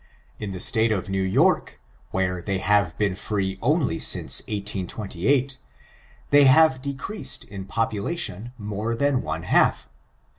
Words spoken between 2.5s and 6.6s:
have been free only since 1828, they